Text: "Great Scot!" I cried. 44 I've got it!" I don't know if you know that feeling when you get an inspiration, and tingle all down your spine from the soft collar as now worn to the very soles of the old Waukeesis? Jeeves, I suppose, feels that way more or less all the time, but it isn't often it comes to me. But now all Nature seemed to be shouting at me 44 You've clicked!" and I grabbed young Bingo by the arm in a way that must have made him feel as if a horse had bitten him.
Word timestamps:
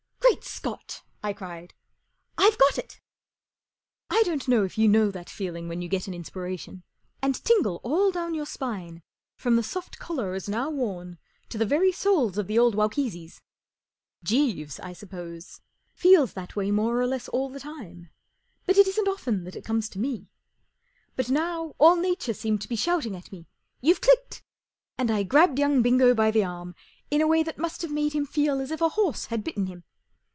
"Great 0.31 0.43
Scot!" 0.45 1.03
I 1.29 1.33
cried. 1.33 1.73
44 2.37 2.47
I've 2.47 2.57
got 2.57 2.77
it!" 2.77 3.01
I 4.19 4.23
don't 4.23 4.47
know 4.47 4.63
if 4.63 4.77
you 4.77 4.87
know 4.87 5.11
that 5.11 5.29
feeling 5.29 5.67
when 5.67 5.81
you 5.81 5.89
get 5.89 6.07
an 6.07 6.13
inspiration, 6.13 6.83
and 7.21 7.35
tingle 7.43 7.81
all 7.83 8.11
down 8.11 8.33
your 8.33 8.45
spine 8.45 9.03
from 9.35 9.57
the 9.57 9.61
soft 9.63 9.99
collar 9.99 10.33
as 10.33 10.47
now 10.47 10.69
worn 10.69 11.19
to 11.49 11.57
the 11.57 11.65
very 11.65 11.91
soles 11.91 12.37
of 12.37 12.47
the 12.47 12.57
old 12.57 12.75
Waukeesis? 12.77 13.41
Jeeves, 14.23 14.79
I 14.79 14.93
suppose, 14.93 15.59
feels 15.93 16.31
that 16.33 16.55
way 16.55 16.71
more 16.71 16.99
or 17.01 17.07
less 17.07 17.27
all 17.27 17.49
the 17.49 17.59
time, 17.59 18.09
but 18.65 18.77
it 18.77 18.87
isn't 18.87 19.09
often 19.09 19.45
it 19.45 19.65
comes 19.65 19.89
to 19.89 19.99
me. 19.99 20.29
But 21.17 21.29
now 21.29 21.75
all 21.77 21.97
Nature 21.97 22.33
seemed 22.33 22.61
to 22.61 22.69
be 22.69 22.77
shouting 22.77 23.17
at 23.17 23.33
me 23.33 23.47
44 23.81 23.89
You've 23.89 24.01
clicked!" 24.01 24.43
and 24.97 25.11
I 25.11 25.23
grabbed 25.23 25.59
young 25.59 25.81
Bingo 25.81 26.15
by 26.15 26.31
the 26.31 26.45
arm 26.45 26.73
in 27.11 27.19
a 27.21 27.27
way 27.27 27.43
that 27.43 27.57
must 27.59 27.81
have 27.81 27.91
made 27.91 28.13
him 28.13 28.25
feel 28.25 28.61
as 28.61 28.71
if 28.71 28.79
a 28.79 28.89
horse 28.89 29.25
had 29.25 29.43
bitten 29.43 29.67
him. 29.67 29.83